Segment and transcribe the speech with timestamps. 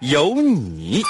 [0.00, 1.02] 有你。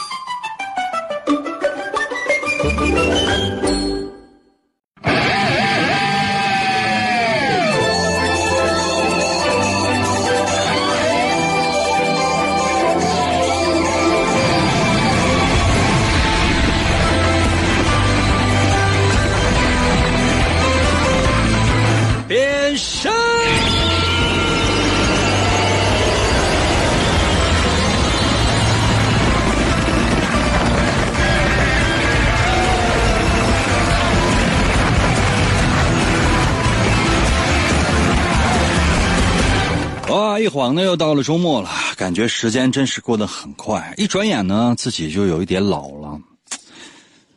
[40.68, 46.20] 哇，一晃呢又到了周末了，感觉时间真是过得很快，一转眼呢自己就有一点老了。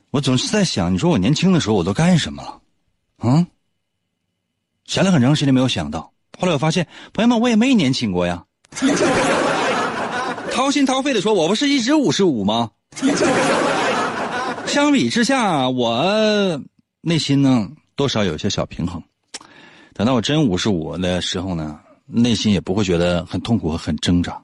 [0.10, 2.60] 我总是在想，你说我年轻的时候我都干什么了？
[3.24, 3.48] 嗯，
[4.86, 8.44] 想了很长时间没有想到，后来我发现，朋友们，我也没年轻过呀。
[10.52, 12.72] 掏心掏肺的说，我不是一直五十五吗？
[14.68, 16.62] 相比之下，我
[17.00, 19.02] 内心呢多少有些小平衡。
[19.94, 21.80] 等到我真五十五的时候呢，
[22.12, 24.42] 内心也不会觉得很痛苦和很挣扎。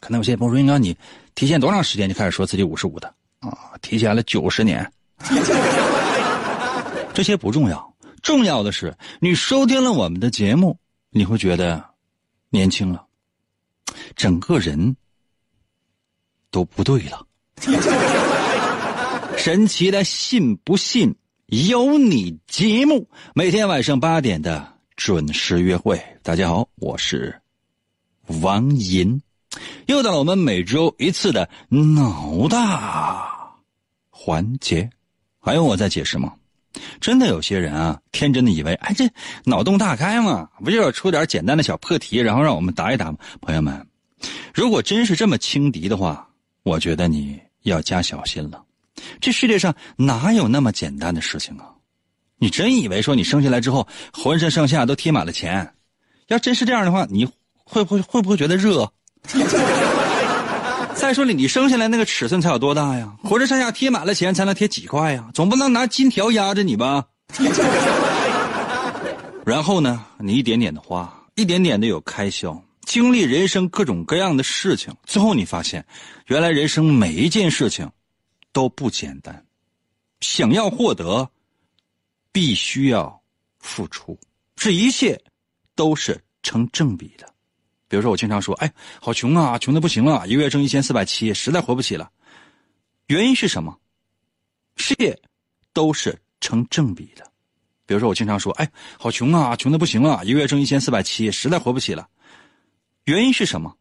[0.00, 0.96] 可能有些朋友说：“应该你
[1.34, 3.08] 提前多长时间就开始说自己五十五的
[3.40, 3.72] 啊？
[3.80, 4.90] 提前了九十年。
[7.14, 10.76] ”这些不重要，重要的是你收听了我们的节目，
[11.10, 11.82] 你会觉得
[12.50, 13.06] 年轻了，
[14.16, 14.96] 整个人
[16.50, 17.24] 都不对了。
[19.38, 21.14] 神奇的信不信
[21.46, 26.00] 由你节目，每天晚上八点的准时约会。
[26.22, 27.34] 大家好，我是
[28.42, 29.20] 王银，
[29.86, 33.56] 又到了我们每周一次的脑大
[34.10, 34.88] 环节。
[35.40, 36.32] 还用我再解释吗？
[37.00, 39.04] 真的有些人啊，天真的以为，哎，这
[39.44, 43.18] 脑洞大开嘛，不就要出点简单的小破题，然后让我们答一答吗？
[43.40, 43.86] 朋友们，
[44.54, 46.28] 如果真是这么轻敌的话，
[46.62, 48.64] 我觉得你要加小心了。
[49.20, 51.73] 这世界上哪有那么简单的事情啊？
[52.38, 55.74] 你真以为说你生下来之后浑身上下都贴满了钱？
[56.28, 57.26] 要真是这样的话，你
[57.64, 58.90] 会不会会不会觉得热？
[60.94, 63.12] 再说了，你生下来那个尺寸才有多大呀？
[63.22, 65.28] 浑身上下贴满了钱才能贴几块呀？
[65.34, 67.04] 总不能拿金条压着你吧？
[69.44, 75.84] 然后呢，你一点点的花，一点点的有开销，经历人生各种各样的事情，最后你发现，
[76.26, 77.90] 原来人生每一件事情
[78.52, 79.44] 都不简单。
[80.20, 81.28] 想要获得，
[82.34, 83.22] 必须要
[83.60, 84.18] 付出，
[84.56, 85.22] 这一切
[85.76, 87.32] 都是成正比的。
[87.86, 92.10] 比如说，我经常说：“哎，好穷啊，穷的不行了，一个月挣一千四百七，实在活不起了。”
[93.06, 93.78] 原因是什么？
[94.74, 95.16] 事业
[95.72, 97.24] 都是成正比的。
[97.86, 98.68] 比如说，我经常说：“哎，
[98.98, 102.08] 好穷啊，穷的不行了，一个月挣一千四百七，实在活不起了。”
[103.06, 103.76] 原因是什么？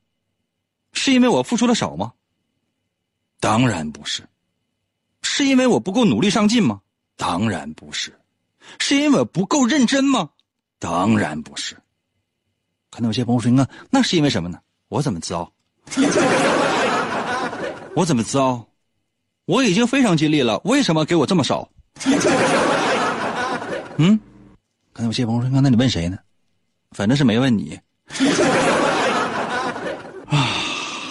[0.91, 2.13] 是因为我付出的少吗？
[3.39, 4.29] 当然不是。
[5.23, 6.81] 是因为我不够努力上进吗？
[7.17, 8.15] 当然不是。
[8.79, 10.29] 是因为不够认真吗？
[10.79, 11.75] 当然不是。
[12.89, 14.59] 可能有些朋友说：“那那是因为什么呢？”
[14.89, 15.51] 我怎么知道？
[17.95, 18.67] 我怎么知道？
[19.45, 21.67] 我已经非常尽力了，为什么给我这么少？
[23.97, 24.19] 嗯，
[24.93, 26.17] 可能有些朋友说：“那你问谁呢？”
[26.95, 27.79] 反正是没问你。
[30.27, 30.47] 啊，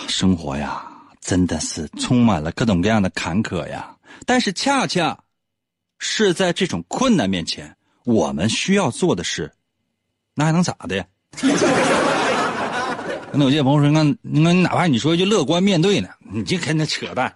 [0.09, 0.83] 生活呀，
[1.21, 3.95] 真的是充满了各种各样的坎坷呀。
[4.25, 5.19] 但是恰恰
[6.05, 9.53] 是在这种困难面前，我们需要做的是，
[10.35, 11.07] 那还能咋的呀？
[13.33, 17.33] 那有些朋友说：“那那哪怕你说一句乐观面对呢，你就跟他扯淡。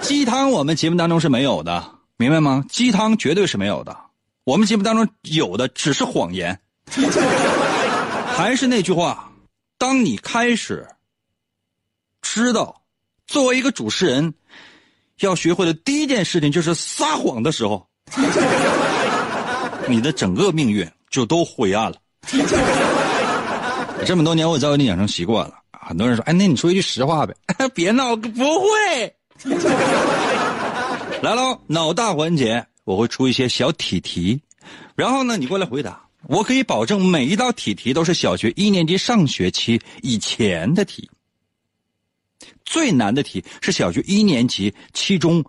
[0.00, 1.84] 鸡汤我们节目当中是没有的，
[2.16, 2.64] 明白吗？
[2.70, 3.98] 鸡汤绝对是没有的。
[4.44, 6.60] 我们节目当中有的只是谎言。
[8.36, 9.32] 还是那句话，
[9.78, 10.86] 当你开始
[12.22, 12.82] 知道
[13.26, 14.32] 作为一个主持人
[15.20, 17.86] 要学会的第一件事情就是撒谎的时候，
[19.88, 21.96] 你的整个命运。”就都灰暗了。
[24.04, 25.54] 这么多年，我早已经养成习惯了。
[25.72, 27.34] 很多人说：“哎，那你说一句实话呗？”
[27.74, 28.28] 别闹，不
[28.60, 29.14] 会。
[31.22, 34.38] 来喽，脑大环节，我会出一些小题题，
[34.94, 35.98] 然后呢，你过来回答。
[36.26, 41.08] 我可以保证每一道题题都是小学一年级上学期以前的题。
[42.64, 45.44] 最难的题是小学一年级期中，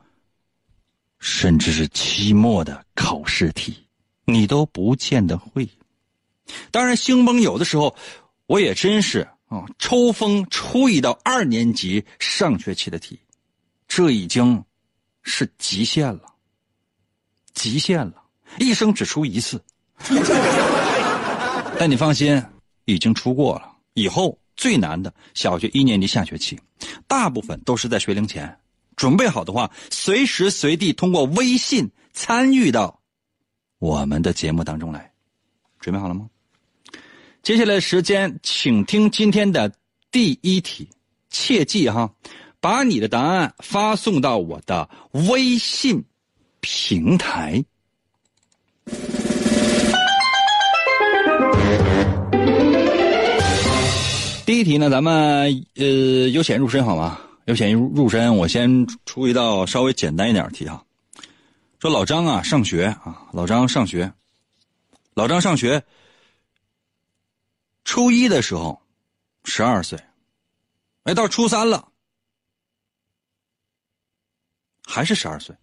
[1.20, 3.76] 甚至是期末的考试题，
[4.26, 5.68] 你都不见得会。
[6.72, 7.96] 当然，兴崩有的时候，
[8.48, 13.20] 我也真是啊，抽风出一道二年级上学期的题，
[13.88, 14.64] 这已经
[15.22, 16.22] 是极限了，
[17.54, 18.24] 极限了，
[18.58, 19.64] 一生只出一次。
[21.78, 22.44] 但你放心，
[22.86, 23.72] 已经出过了。
[23.94, 26.60] 以后最难的小学一年级下学期，
[27.08, 28.60] 大部分都是在学龄前。
[28.98, 33.00] 准备好的话，随时随地通过微信参与到
[33.80, 35.14] 我们的节目当中来。
[35.80, 36.30] 准备好了吗？
[37.42, 39.74] 接下来时间，请听今天的
[40.12, 40.90] 第一题。
[41.30, 42.14] 切记哈，
[42.60, 44.90] 把你的答案发送到我的
[45.30, 46.04] 微信
[46.60, 47.64] 平台。
[54.50, 55.86] 第一题呢，咱们呃
[56.30, 57.20] 由浅入深好吗？
[57.46, 60.84] 由浅入入深，我先出一道稍微简单一点的题啊。
[61.78, 64.12] 说老张啊，上学啊，老张上学，
[65.14, 65.84] 老张上学。
[67.86, 68.82] 初一的时候，
[69.44, 70.00] 十二岁，
[71.04, 71.88] 哎，到初三了，
[74.84, 75.56] 还是十二岁。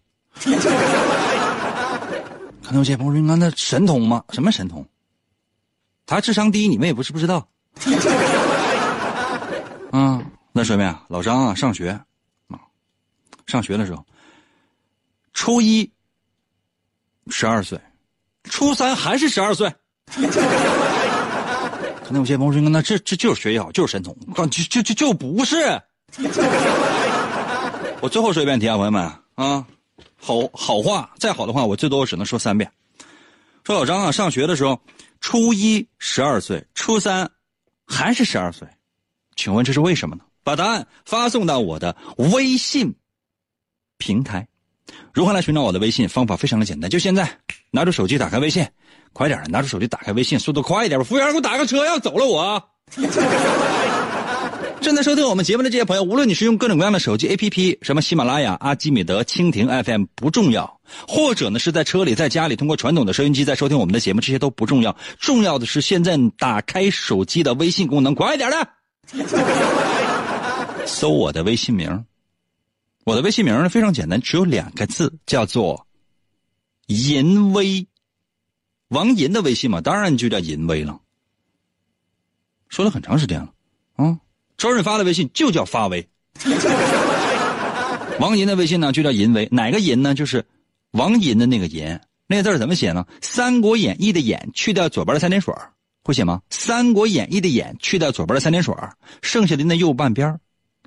[2.63, 4.23] 看到这朋友说：“那神童吗？
[4.29, 4.87] 什么神童？
[6.05, 7.45] 他智商低，你们也不是不知道。”
[9.91, 11.89] 啊，那说明啊，老张啊，上学
[12.47, 12.59] 啊，
[13.45, 14.05] 上学的时候，
[15.33, 15.89] 初一
[17.29, 17.79] 十二岁，
[18.43, 19.73] 初三还是十二岁。
[22.03, 25.57] 可能有些朋友说：“那这这就是学习好，就是神童。”我就就就就不是。
[27.99, 29.03] 我最后说一遍题啊，朋友们
[29.35, 29.65] 啊，
[30.15, 32.71] 好好话再好的话，我最多只能说三遍。
[33.65, 34.79] 说老张啊，上学的时候，
[35.19, 37.29] 初一十二岁，初三
[37.85, 38.65] 还是十二岁。
[39.37, 40.23] 请问这是为什么呢？
[40.43, 42.95] 把答案发送到我的微信
[43.97, 44.45] 平台。
[45.13, 46.09] 如何来寻找我的微信？
[46.09, 47.39] 方法非常的简单，就现在，
[47.71, 48.65] 拿出手机打开微信，
[49.13, 51.03] 快点拿出手机打开微信，速度快一点吧！
[51.03, 52.69] 服务员，给我打个车，要走了我。
[54.79, 64.95] 正在收听我们节目的这些朋友，无论你是用各种各样的手机 APP，什么喜马拉雅、阿基米德、蜻蜓 FM 不重要，或者呢是在车里、在家里通过传统的收音机在收听我们的节目，这些都不重要。
[65.19, 68.76] 重要的是现在打开手机的微信功能，快点的。
[70.85, 72.05] 搜我的微信名，
[73.03, 75.87] 我的微信名呢非常简单，只有两个字，叫做
[76.87, 77.87] “淫威”，
[78.89, 80.99] 王银的微信嘛，当然就叫淫威了。
[82.69, 83.53] 说了很长时间了，
[83.95, 84.19] 啊，
[84.57, 86.07] 周润发的微信就叫发威，
[88.19, 90.13] 王银的微信呢就叫淫威，哪个淫呢？
[90.13, 90.45] 就是
[90.91, 93.05] 王银的那个银，那个字怎么写呢？
[93.21, 95.53] 《三国演义》的演去掉左边的三点水
[96.07, 96.41] 会写吗？
[96.55, 98.73] 《三国演义》的演去掉左边的三点水
[99.21, 100.39] 剩下的那右半边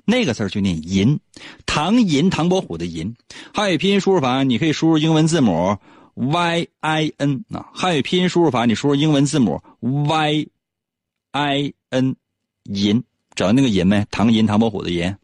[0.03, 1.19] 那个字就念银，
[1.67, 3.15] 唐银，唐伯虎的银。
[3.53, 5.77] 汉语拼音输入法，你可以输入英文字母
[6.15, 7.69] y i n 啊。
[7.71, 10.47] 汉语拼音输入法，你输入英文字母 y
[11.33, 12.15] i n，
[12.63, 13.03] 银，
[13.35, 14.03] 找到那个银没？
[14.09, 15.15] 唐银，唐伯虎的银。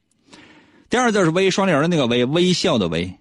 [0.91, 3.11] 第二字是微，双立人的那个微，微笑的微。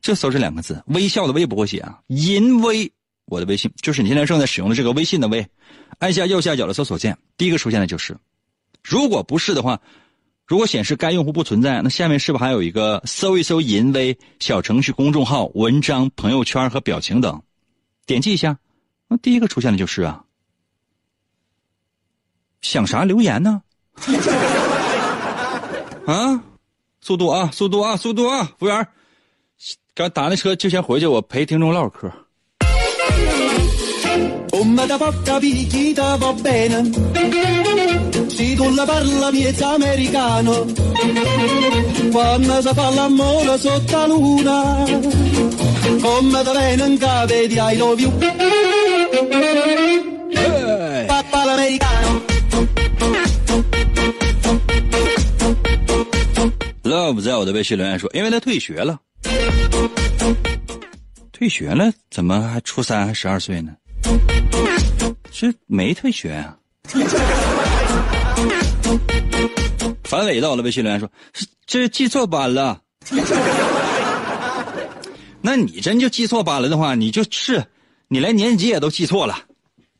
[0.00, 2.92] 这搜这两个字，微笑的微不会写啊，银微。
[3.26, 5.46] 我的微信就是你现在正在使用的这个微信的微，
[5.98, 8.16] 按下右下角的搜索键，第一个出现的就是。
[8.82, 9.80] 如果不是的话，
[10.46, 17.42] 如果显示该用户不存在，那下面是不是还有一个搜一搜“淫威”小程序、公众号、文章、朋友圈和表情等？
[18.06, 18.56] 点击一下，
[19.08, 20.22] 那第一个出现的就是啊。
[22.60, 23.60] 想啥留言呢？
[26.06, 26.44] 啊，
[27.00, 28.44] 速度啊，速度啊，速度啊！
[28.58, 28.86] 服务员，
[29.96, 32.08] 刚打那车就先回去，我陪听众唠嗑。
[56.82, 58.98] Love 在我的微信留言说：“因为他退学了，
[61.32, 63.72] 退学了，怎么还初三还十二岁呢？
[65.36, 66.56] 是没退学啊？”
[70.04, 71.10] 樊伟到了微信留言说
[71.66, 72.80] ：“这记错班了。
[75.42, 77.64] ”那你真就记错班了的话，你就是，
[78.08, 79.38] 你连年级也都记错了，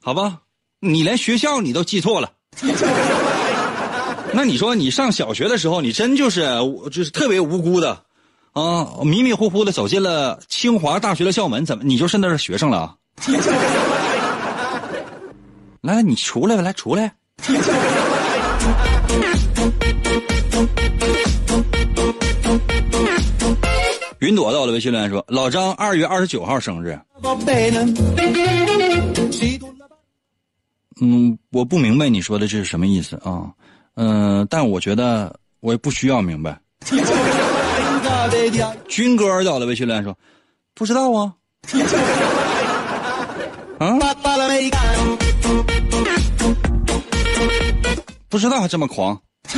[0.02, 0.38] 好吧？
[0.80, 2.32] 你连学校你都记错了。
[4.32, 6.46] 那你说你上小学的时候，你真就是
[6.90, 8.02] 就是特别无辜的，
[8.52, 12.96] 啊，迷迷糊糊的走进了清华大学的校门，怎么你就是那学生了？
[15.86, 17.14] 来，你出来吧，来出来。
[24.18, 26.98] 云朵到了微信留言说：“老张二月二十九号生日。”
[31.00, 33.46] 嗯，我不明白你说的这是什么意思啊？
[33.94, 36.58] 嗯，但我觉得我也不需要明白。
[38.88, 40.12] 军哥到了微信留言说
[40.74, 41.32] ：“不知道啊。”
[43.78, 43.96] 啊？
[48.28, 49.18] 不知道还这么狂。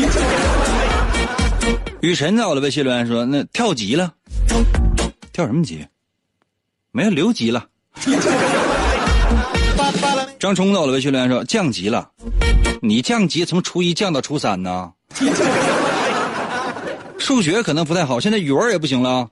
[2.00, 4.12] 雨辰到了微信留言说：“那跳级了，
[5.32, 5.84] 跳什么级？
[6.92, 7.66] 没有留级了。
[10.38, 12.08] ”张冲走了微信留言说：“降级了，
[12.80, 14.92] 你降级从初一降到初三呢？
[17.18, 19.28] 数学可能不太好，现在语文也不行了。”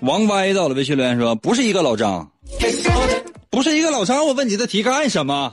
[0.00, 2.30] 王歪到了微信留言说：“不是一个老张，
[3.50, 5.52] 不是一个老张，我问你的题干什么？”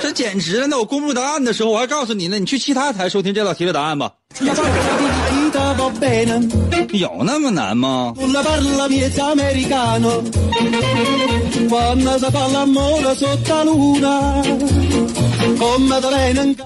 [0.00, 0.66] 这简直了！
[0.68, 4.12] 那我公布答案的时候，我还告诉你呢，你去其他台收听这道题的答案吧。
[6.92, 8.14] 有那么难吗？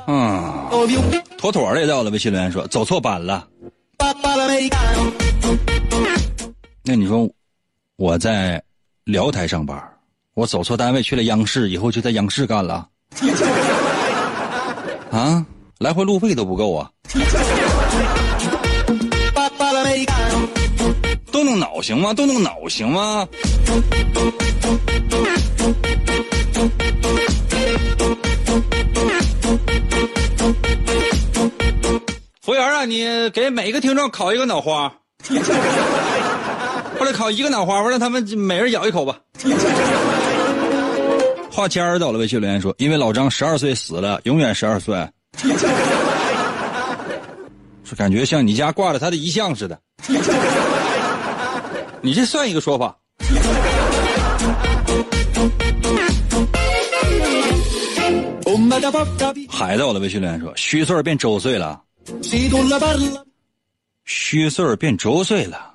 [0.07, 0.69] 嗯，
[1.39, 3.47] 妥妥的到了微信留言说走错班了。
[6.85, 7.29] 那你说
[7.97, 8.63] 我在
[9.05, 9.81] 辽台上班，
[10.35, 12.89] 我走错单位去了央视，以后就在央视干了。
[15.11, 15.47] 啊，
[15.79, 16.91] 来回路费都不够啊！
[21.31, 22.13] 动动脑行吗？
[22.13, 23.27] 动动脑行吗？
[32.43, 34.93] 服务员啊，你给每个听众烤一个脑花，
[36.99, 39.17] 或者烤一个脑花，我让他们每人咬一口吧。
[41.49, 45.09] 画签儿到了，微信留言说：“因为老张十二岁死了，永远十二岁。
[47.85, 49.79] ”说感觉像你家挂了他的遗像似的。
[52.03, 52.97] 你这算一个说法。
[59.49, 61.81] 海到了，微信留言说：“虚岁变周岁了。”
[64.05, 65.75] 虚岁儿变周岁了。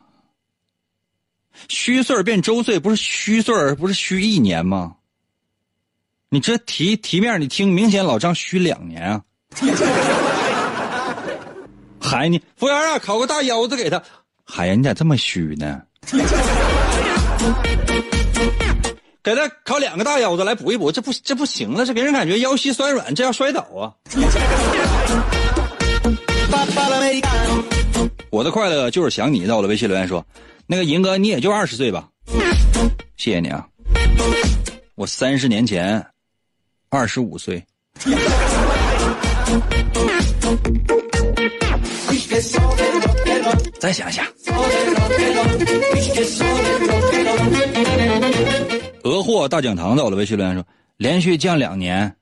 [1.69, 4.95] 虚岁儿变周岁不是虚岁儿不是虚一年吗？
[6.29, 9.21] 你这题题面你听，明显老张虚两年啊！
[11.99, 14.03] 海你服务员啊，烤个大腰子给他。
[14.43, 15.81] 海呀，你咋这么虚呢？
[19.23, 23.91] 给他烤两个大腰子来补一补，这不这不行了，这给人感觉腰膝酸软，这要摔倒啊！
[28.29, 30.25] 我的快乐就是想你，在我的微信留言说，
[30.65, 32.07] 那个银哥你也就二十岁吧，
[33.15, 33.65] 谢谢你啊，
[34.95, 36.05] 我三十年前。
[36.89, 37.61] 二十五岁。
[43.77, 44.25] 再想想。
[49.03, 52.15] 俄货大讲堂到了，微信留言说：连续降两年。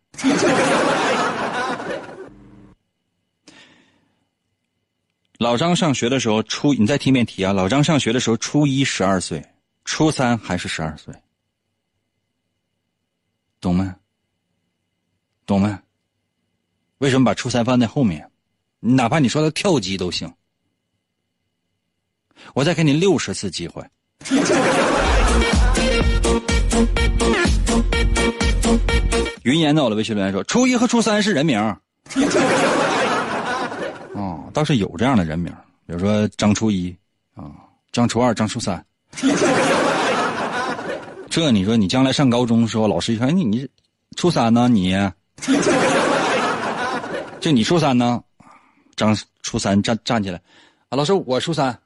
[5.38, 7.52] 老张上学的时候初，你再听遍题啊。
[7.52, 9.46] 老张上学的时候初一十二岁，
[9.84, 11.14] 初三还是十二岁，
[13.60, 13.96] 懂吗？
[15.46, 15.82] 懂吗？
[17.00, 18.32] 为什么把初三放在后面？
[18.80, 20.32] 哪怕你说他跳级都行。
[22.54, 23.84] 我再给你六十次机会。
[29.44, 31.60] 云言到了，微信留言说：“初一和初三是人名。”
[34.56, 35.52] 倒是有这样的人名，
[35.86, 36.96] 比如说张初一
[37.36, 37.52] 啊，
[37.92, 38.82] 张初二，张初三。
[41.30, 43.68] 这你说你将来上高中的时候，老师一看你你
[44.16, 44.96] 初三呢你？
[47.42, 48.24] 就你初三呢？
[48.96, 50.42] 张初三站站起来，
[50.88, 51.78] 啊，老师我初三。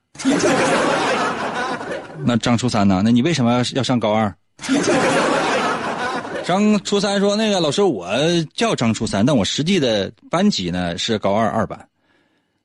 [2.23, 3.01] 那张初三呢？
[3.03, 4.31] 那你为什么要要上高二？
[6.45, 8.07] 张初三说：“那个老师，我
[8.53, 11.88] 叫张初三，但我实际的班级呢是高二二班。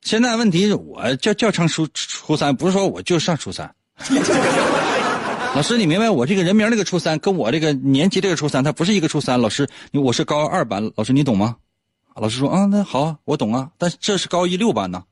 [0.05, 3.75] 现在问题是我叫叫上初初三，不是说我就上初三。
[5.57, 9.41] 老师，你明白我这个人名那个初三，跟我这个年级这个初三，他不是一个初三。
[9.41, 11.57] 老师，我是高二班，老师你懂吗？
[12.17, 13.71] 老师说啊，那好，我懂啊。
[13.79, 15.03] 但是这是高一六班呢。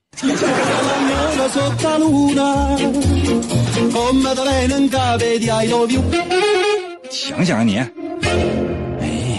[7.11, 7.87] 想想你，哎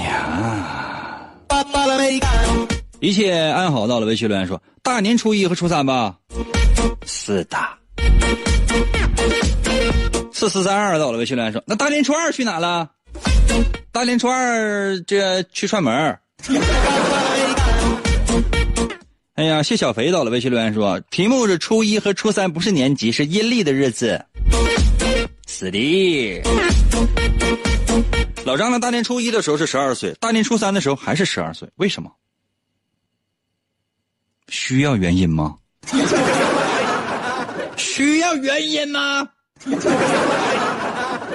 [0.08, 1.30] 呀，
[3.00, 3.86] 一切安好。
[3.86, 6.18] 到了，微信留言说大年初一和初三吧。
[7.06, 7.58] 是的。
[10.34, 12.90] 四四三二到了，微信留言说：“那大年初二去哪了？
[13.94, 16.20] 大年初二这去串门
[19.36, 24.26] 哎呀，谢小肥到了微信留言说，题目是初一和初三不是年级，是阴历的日子。
[25.48, 26.42] 是的。
[28.44, 32.12] 老张呢，大年初一的时候是十二岁，大年初三的时候还是十二岁，为什么？
[34.50, 35.56] 需要原因吗？
[37.78, 39.28] 需要原因吗？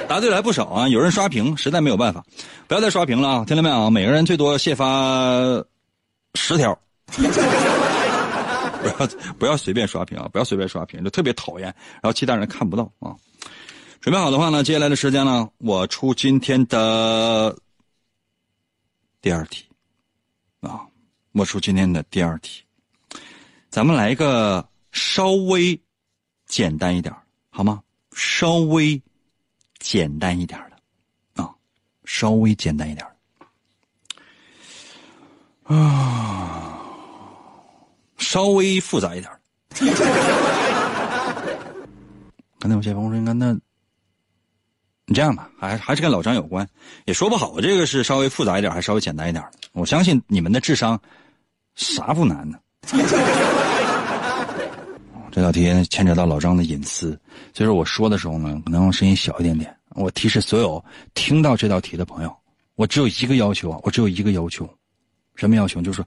[0.08, 0.88] 答对了还不少啊！
[0.88, 2.24] 有人刷屏，实在没有办法，
[2.66, 3.44] 不要再刷屏了啊！
[3.44, 3.90] 听到没有？
[3.90, 5.62] 每个人最多限发
[6.34, 6.78] 十条。
[8.80, 10.28] 不要不要随便刷屏啊！
[10.32, 13.14] 不要随便刷屏，就特别讨厌，然后其他人看不到啊！
[14.00, 17.54] 准备好的话呢，接下来的时间呢，我出今天的
[19.20, 19.64] 第二题
[20.60, 20.80] 啊，
[21.32, 22.62] 我出今天的第二题，
[23.70, 25.80] 咱们来一个稍微
[26.46, 27.14] 简单一点
[27.50, 27.82] 好吗？
[28.14, 29.00] 稍微
[29.78, 31.54] 简单一点的啊，
[32.04, 33.06] 稍微简单一点
[35.64, 36.80] 啊。
[38.16, 39.30] 稍微复杂一点。
[42.58, 43.52] 刚才我先锋说：“那那，
[45.06, 46.68] 你这样吧，还还是跟老张有关，
[47.04, 47.60] 也说不好。
[47.60, 51.00] 这个是稍微复杂一点，还是稍微简单一点我相信你们的智商，
[51.76, 52.58] 啥不难呢？
[55.38, 57.10] 这道题牵扯到老张的隐私，
[57.54, 59.72] 所以说我说的时候呢，可能声音小一点点。
[59.90, 62.36] 我提示所有听到这道题的朋友，
[62.74, 64.68] 我只有一个要求啊，我只有一个要求，
[65.36, 65.80] 什么要求？
[65.80, 66.04] 就是。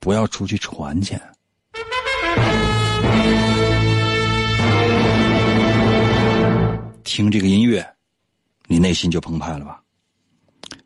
[0.00, 1.14] 不要出去传去。
[7.04, 7.86] 听这个音乐，
[8.66, 9.82] 你内心就澎湃了吧？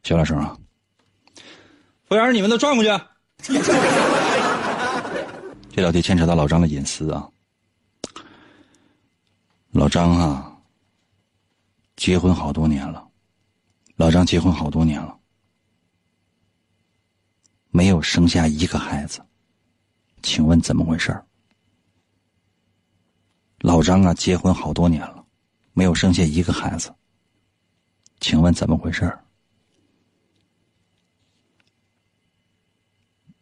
[0.03, 0.57] 小点声啊！
[2.09, 2.91] 服务员，你们都转过去。
[5.73, 7.29] 这道题牵扯到老张的隐私啊。
[9.73, 10.55] 老张啊，
[11.97, 13.09] 结婚好多年了。
[13.97, 15.19] 老张结婚好多年了。
[17.71, 19.25] 没有生下一个孩子，
[20.23, 21.19] 请问怎么回事
[23.61, 25.25] 老张啊，结婚好多年了，
[25.73, 26.95] 没有生下一个孩子，
[28.21, 29.11] 请问怎么回事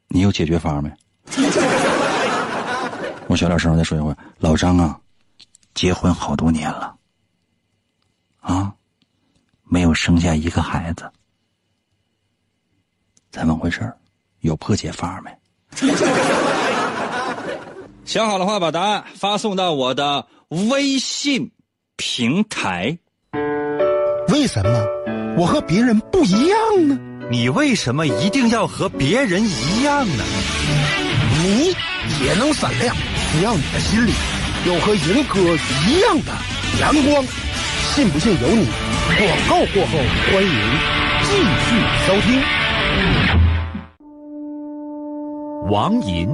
[0.06, 0.88] 你有解决法没？
[3.26, 4.14] 我小点声，再说一回。
[4.38, 4.99] 老张啊，
[5.80, 6.94] 结婚好多年了，
[8.40, 8.74] 啊，
[9.64, 11.10] 没有生下一个孩子，
[13.30, 13.90] 怎么回事
[14.40, 15.34] 有破解法没？
[18.04, 20.26] 想好的话，把答案发送到我的
[20.68, 21.50] 微信
[21.96, 22.98] 平台。
[24.28, 24.86] 为什么
[25.38, 26.98] 我和别人不一样呢？
[27.30, 30.24] 你为什么一定要和别人一样呢？
[31.42, 31.74] 你
[32.22, 32.94] 也能闪亮，
[33.32, 34.12] 只要你的心里
[34.66, 35.40] 有和银哥
[35.88, 36.32] 一样的
[36.80, 37.24] 阳光。
[37.94, 38.66] 信不信由你。
[39.16, 39.98] 广告过后，
[40.30, 40.50] 欢迎
[41.22, 41.32] 继
[41.64, 42.40] 续收听。
[45.70, 46.28] 王银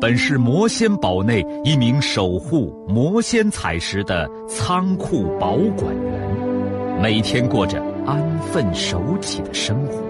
[0.00, 10.02] 本是魔仙堡内一名守护魔仙彩石的仓库保管员，每天过着安分守己的生活。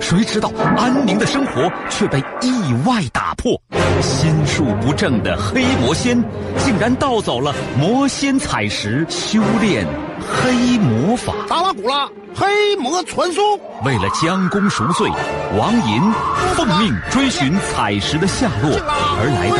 [0.00, 3.60] 谁知道安宁的生活却被意外打破，
[4.00, 6.22] 心术不正的黑魔仙
[6.58, 9.86] 竟然盗走了魔仙彩石，修炼
[10.18, 11.32] 黑魔法。
[11.48, 12.08] 达拉古拉。
[12.36, 13.44] 黑魔传送，
[13.84, 15.08] 为了将功赎罪，
[15.56, 16.02] 王银
[16.56, 18.72] 奉命追寻彩石的下落，
[19.20, 19.56] 而来到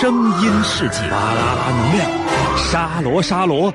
[0.00, 1.00] 声音世界。
[1.10, 2.08] 巴啦啦能量，
[2.56, 3.74] 沙罗沙罗，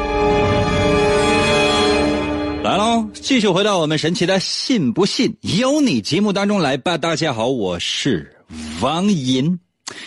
[2.71, 6.97] 来喽，继续回到我们神奇的“信不信由你”节目当中来吧。
[6.97, 8.33] 大家好，我是
[8.79, 9.59] 王银。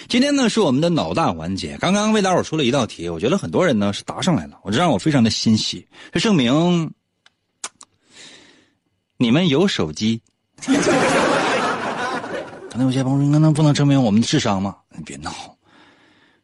[0.09, 6.90] 今天呢是我们的脑大环节，刚刚为大伙出了一道题，我觉得很多人呢是答上来了，我这让我非常的欣喜，这证明
[9.18, 10.18] 你们有手机。
[10.64, 10.74] 刚
[12.79, 14.74] 才有些朋友说，那不能证明我们的智商吗？
[14.96, 15.31] 你别闹，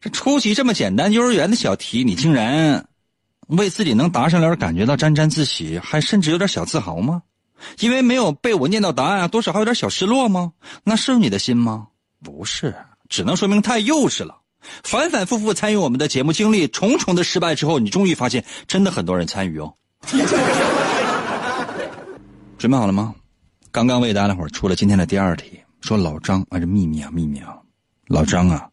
[0.03, 2.87] 这出题这么简单，幼儿园的小题，你竟然
[3.57, 7.23] 为自己能答上来而感觉到沾沾自喜，还甚至有点小自豪吗？
[7.81, 10.53] 因为没有被我念到答案啊，多少还有点小失落吗？
[10.85, 11.89] 那是你的心吗？
[12.23, 12.75] 不是。
[13.09, 14.37] 只能说明太幼稚了。
[14.85, 19.75] 反反复复参与我们的节目，经历重重的失败之后，你终于发现，真的很多人参与哦。
[22.57, 23.15] 准备好了吗？
[23.73, 27.57] 刚刚为大家伙出了今天的第二题，说老张啊，这秘密啊，秘密啊，
[28.07, 28.69] 老张啊，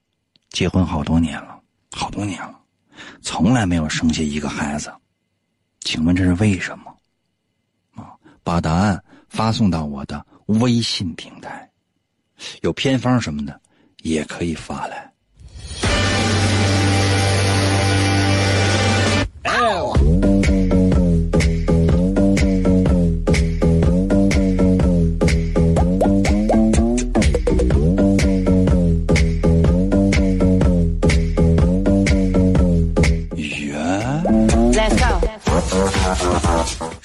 [0.49, 1.57] 结婚好多年了，
[1.93, 2.59] 好多年了，
[3.21, 4.91] 从来没有生下一个孩子，
[5.81, 6.95] 请问这是为什么？
[7.95, 11.69] 啊，把答案发送到我的微信平台，
[12.61, 13.59] 有偏方什么的
[14.03, 15.11] 也可以发来。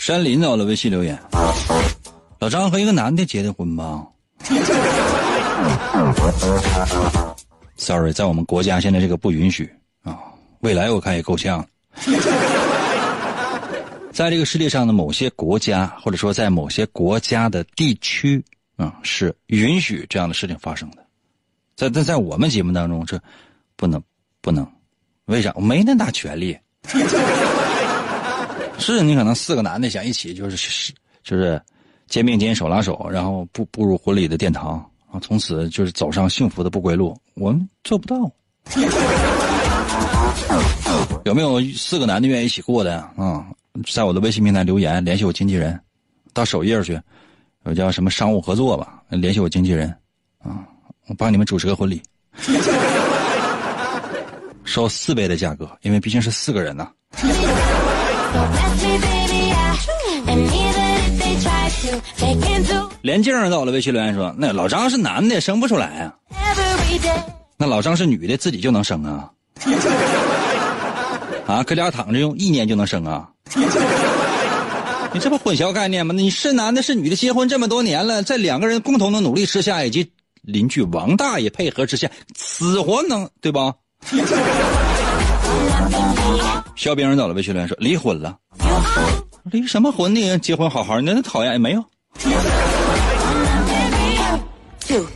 [0.02, 1.16] 山林到了微信留言，
[2.40, 4.04] 老张和一个男的结的婚吧
[7.76, 10.18] ？Sorry，在我们国家现在这个不允许啊，
[10.58, 11.64] 未来我看也够呛。
[14.10, 20.96] 在这个世界上的某些国家，或者说在某些国家的地区，啊、是允许这样的事情发生的。
[21.76, 23.22] 在在在我们节目当中，这
[23.76, 24.02] 不能
[24.40, 24.66] 不能，
[25.26, 25.52] 为啥？
[25.54, 26.58] 我没那大权利。
[28.82, 30.92] 是你可能四个男的想一起，就是
[31.22, 31.60] 就是
[32.08, 37.16] 肩并肩手拉手，然后步步入婚礼的殿堂啊，从此就是走上幸福的不归路。
[37.34, 38.30] 我们做不到。
[41.24, 43.46] 有没有四个男的愿意一起过的啊？
[43.90, 45.78] 在我的微信平台留言，联系我经纪人，
[46.32, 47.00] 到首页去，
[47.64, 49.88] 有叫什么商务合作吧，联系我经纪人
[50.42, 50.66] 啊，
[51.06, 52.02] 我帮你们主持个婚礼，
[54.64, 57.28] 收四倍的价格，因为毕竟是四个人呐、So
[63.02, 66.14] 连静儿到了微信留言说：“那老张是男的，生不出来啊。
[67.56, 69.28] 那老张是女的，自己就能生啊？
[71.46, 73.28] 啊，搁家躺着用意念就能生啊？
[75.12, 76.14] 你这不混淆概念吗？
[76.14, 80.10] 你是男的，是女的，结婚这么多年了，在两个人共同的努力之下，以及
[80.42, 83.74] 邻居王大爷配合之下，死活能对吧？”
[86.76, 88.36] 肖兵走了微信留说：“离婚了，
[89.44, 90.38] 离什么婚呢？
[90.38, 91.84] 结婚好好的，那讨厌也没有
[94.86, 95.06] ？Two.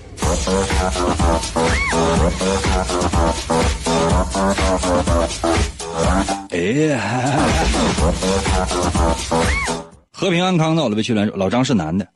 [6.51, 6.99] 哎呀，
[10.19, 12.09] 和平安康在我的微信留言说，老张是男的，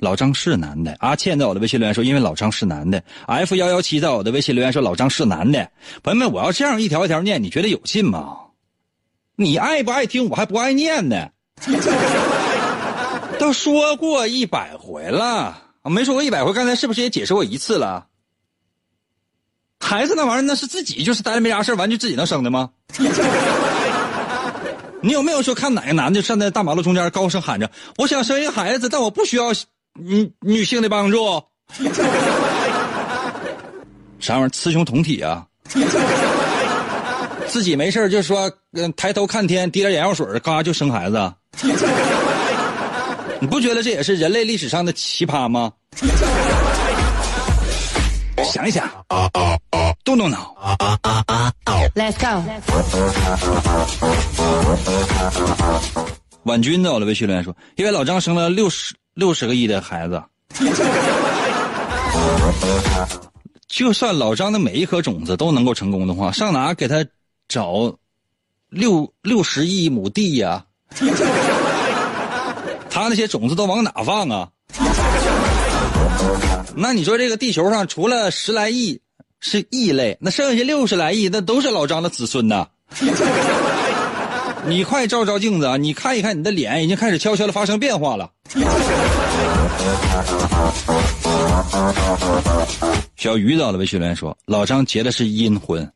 [0.00, 0.96] 老张是男的。
[0.98, 3.00] 阿倩在我的微信留言说，因为老张是男的。
[3.28, 5.70] F 幺幺七在我的微信留言说，老张是男的。
[6.02, 8.36] 朋友们，我要这样一条一条念，你觉得有劲吗？
[9.36, 10.28] 你爱不爱听？
[10.28, 11.28] 我还不爱念呢。
[13.38, 18.04] 都说过一百回了，没说过一百回，刚才是不是也解释过一次了？
[19.78, 22.70] 孩子那玩意儿那是自己就是待着没啥事儿完就自己能生的吗？
[25.00, 29.52] 你有没有说看哪个男的站在大马路中间高声喊着“我想生一个孩子，但我不需要
[29.94, 31.42] 女女性的帮助”？
[34.18, 34.48] 啥玩意儿？
[34.50, 35.46] 雌雄同体啊！
[37.46, 41.32] 自己没事就说，嗯、抬头看天，滴点眼药水，嘎就生孩子。
[43.40, 45.72] 你不觉得这也是人类历史上的奇葩吗？
[48.44, 49.30] 想一想，啊
[50.08, 50.56] 动动脑。
[51.94, 52.42] Let's go.
[56.44, 60.22] 婉君在我的微信留言说，因为老张生了六十六十个亿的孩子，
[63.66, 67.04] 就算老张的每一颗种子都能够成功的话，上哪给他
[67.46, 67.94] 找
[68.70, 70.64] 六六十亿亩地呀、
[72.88, 74.48] 他那些种子都往哪放啊？
[76.74, 78.98] 那你说这个地球上除了十来亿
[79.40, 82.66] 是异类，那剩下六十来亿那都是老张的子孙呐。
[84.66, 85.76] 你快照照镜子啊！
[85.76, 88.28] 你看一看你的脸，已经开始悄悄的发生变化了。
[93.16, 95.90] 小鱼到了微信留言说：“老张结的是阴婚，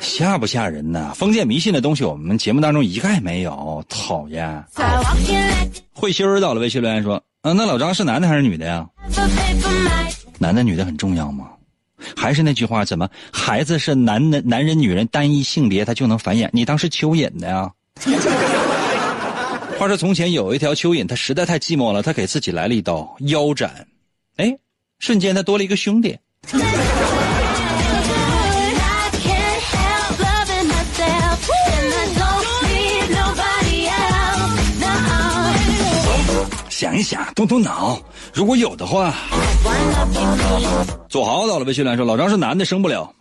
[0.00, 1.12] 吓不吓人呐？
[1.14, 4.64] 封建迷信的东西，我们节目当中一概没有，讨厌。
[5.92, 8.84] 慧心儿到了微信留言说：“嗯、那老张是男的还是女的呀？
[10.38, 11.50] 男的女的很重要吗？
[12.16, 16.48] 还是那句话，怎么孩子是男的男人女人单一性别，他就能繁衍？
[16.52, 17.68] 你当是蚯蚓的呀？
[19.78, 23.86] 话说从前有一条蚯蚓，它实在太寂寞了，它给自己来了一刀腰斩，
[24.36, 24.56] 哎，
[25.00, 26.16] 瞬间它多了一个兄弟。
[36.78, 38.00] 想一想，动动脑，
[38.32, 39.12] 如果有的话，
[41.08, 43.12] 左豪到了微信来说，老张是男的，生不了。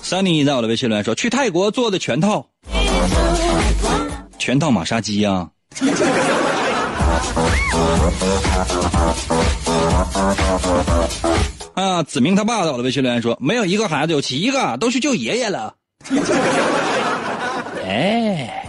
[0.00, 2.46] Sunny 在我的微信留言说，去泰国做的全套，
[4.38, 5.48] 全套马杀鸡呀、
[11.74, 12.04] 啊。
[12.04, 15.74] 子明他爸到了微信留言说，没有一个孩子，有七个，都去救爷爷了。
[17.84, 18.65] 哎，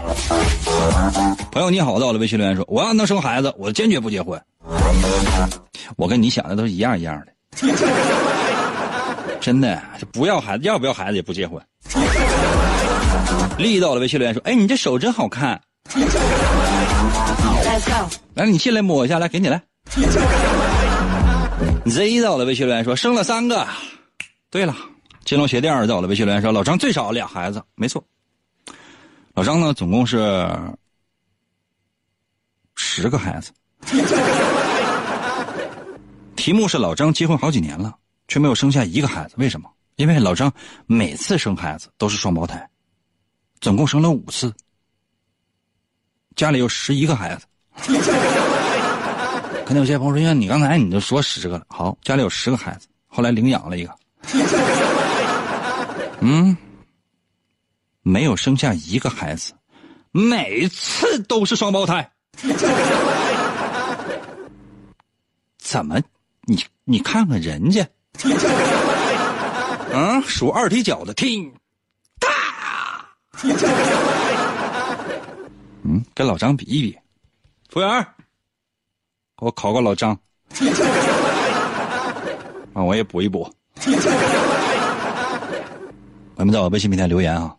[1.52, 4.42] 朋友你好，到了微信留言说，我要能生孩子，我坚决不结婚。
[5.96, 7.34] 我跟你想的都是一样一样的，
[9.40, 11.62] 真的，不要孩子，要不要孩子也不结婚。
[13.58, 15.60] 丽到了微信留言说，哎，你这手真好看。
[18.36, 19.62] 来，你进来摸一下，来，给你来。
[21.86, 23.66] Z 到了微信留言说生了三个。
[24.52, 24.76] 对了，
[25.26, 28.04] 金龙鞋垫到了微信留言说老张最少俩孩子，没错。
[29.38, 30.18] 老张呢，总共是
[32.74, 33.52] 十个孩子。
[36.36, 37.96] 题目是老张结婚好几年了，
[38.28, 39.70] 却没有生下一个孩子，为什么？
[39.98, 40.52] 因为老张
[40.88, 42.68] 每次生孩子都是双胞胎，
[43.62, 44.52] 总共生了五次，
[46.36, 47.46] 家里有十一个孩子。
[49.68, 53.96] 可能有些朋友说：“，你刚才你就说十个了，好，家里有十个孩子，后来领养了一个，
[56.22, 56.58] 嗯，
[58.08, 59.52] 没有生下一个孩子，
[60.12, 62.10] 每次都是双胞胎，
[65.60, 66.00] 怎么？
[66.44, 67.86] 你你看看人家，
[69.92, 71.54] 嗯，数二踢脚的，听，
[72.18, 72.30] 大，
[75.84, 76.98] 嗯，跟老张比一比，
[77.68, 78.08] 服务员。”
[79.38, 80.18] 给我考个老张，
[82.74, 83.54] 啊，我也补一补。
[86.38, 87.54] 咱们在我微信平台留言啊！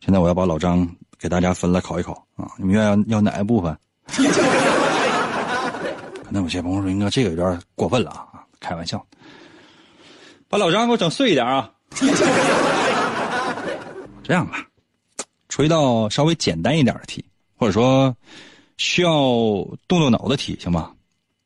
[0.00, 2.50] 现在我要把老张给大家分了考一考啊！
[2.58, 3.78] 你们愿要要哪个部分？
[6.24, 8.44] 可能有些朋友说，应该这个有点过分了啊！
[8.60, 9.04] 开玩笑，
[10.48, 11.70] 把老张给我整碎一点啊！
[14.22, 14.66] 这样吧，
[15.48, 17.24] 出一道稍微简单一点的题，
[17.56, 18.14] 或者说。
[18.82, 19.12] 需要
[19.86, 20.90] 动动脑子题行吗？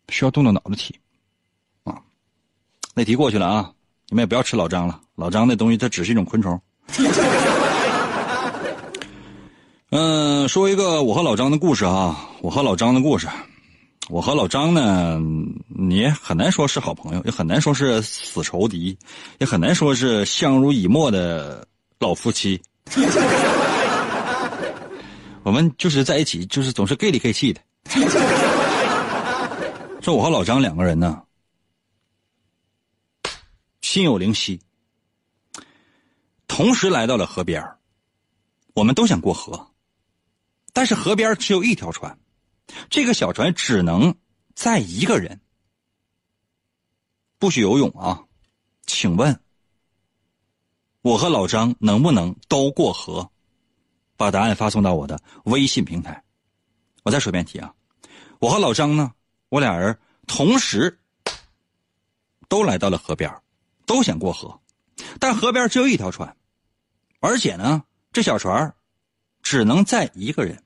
[0.08, 0.96] 需要动动脑子题，
[1.82, 2.00] 啊，
[2.94, 3.72] 那题过去了啊，
[4.08, 6.56] 你们也不要吃老张了，老张那东西它只是一种昆虫。
[9.96, 13.28] 嗯，说一个我和老张的故事啊，我和老张的故事，
[14.08, 15.20] 我和老张呢，
[15.68, 18.98] 你很难说是好朋友，也很难说是死仇敌，
[19.38, 21.64] 也很难说是相濡以沫的
[22.00, 22.60] 老夫妻。
[25.44, 27.60] 我们就是在一起，就是总是 gay 里 gay 气的。
[30.00, 31.22] 说我和老张两个人呢，
[33.80, 34.60] 心有灵犀，
[36.48, 37.64] 同时来到了河边
[38.74, 39.68] 我们都想过河，
[40.74, 42.18] 但是河边只有一条船，
[42.90, 44.14] 这个小船只能
[44.54, 45.40] 载一个人，
[47.38, 48.22] 不许游泳啊！
[48.84, 49.40] 请问，
[51.00, 53.30] 我和老张能不能都过河？
[54.16, 56.22] 把答案发送到我的微信平台。
[57.04, 57.72] 我再说一遍题啊，
[58.40, 59.12] 我和老张呢，
[59.50, 60.98] 我俩人同时
[62.48, 63.32] 都来到了河边，
[63.86, 64.60] 都想过河，
[65.20, 66.36] 但河边只有一条船，
[67.20, 68.74] 而且呢，这小船
[69.42, 70.63] 只能载一个人，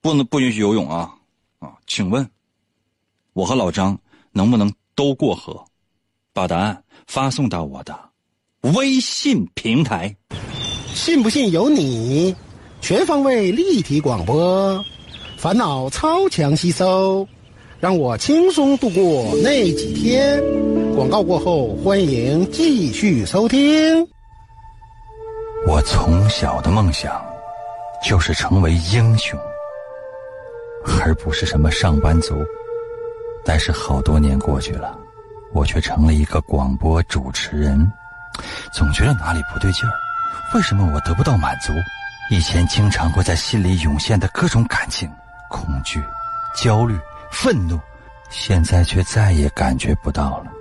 [0.00, 1.12] 不能不允许游泳啊
[1.58, 1.72] 啊！
[1.86, 2.28] 请问，
[3.32, 3.98] 我和老张
[4.32, 5.64] 能不能都过河？
[6.32, 7.98] 把答案发送到我的。
[8.74, 10.14] 微信平台，
[10.94, 12.34] 信不信由你。
[12.80, 14.84] 全方位立体广播，
[15.36, 17.26] 烦恼超强吸收，
[17.80, 20.40] 让我轻松度过那几天。
[20.94, 24.06] 广告过后，欢迎继续收听。
[25.66, 27.20] 我从小的梦想
[28.02, 29.38] 就是成为英雄，
[31.02, 32.44] 而不是什么上班族。
[33.44, 34.98] 但是好多年过去了，
[35.52, 37.90] 我却成了一个广播主持人。
[38.72, 39.92] 总觉得哪里不对劲儿，
[40.54, 41.72] 为什么我得不到满足？
[42.30, 45.10] 以前经常会在心里涌现的各种感情，
[45.48, 46.02] 恐惧、
[46.54, 46.94] 焦虑、
[47.30, 47.80] 愤怒，
[48.28, 50.52] 现在却再也感觉不到了。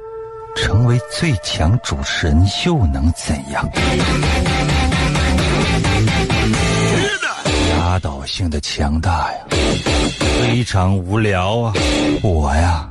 [0.56, 3.70] 成为最强主持人又能怎样？
[7.88, 9.40] 压倒性的强大呀，
[10.42, 11.74] 非常无聊啊！
[12.22, 12.86] 我呀，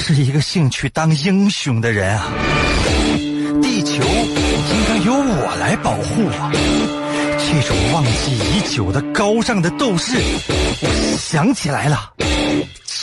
[0.00, 2.28] 是一个兴趣当英雄的人啊。
[3.60, 6.52] 地球应该由我来保护啊！
[7.38, 12.12] 这种忘记已久的高尚的斗士，我想起来了，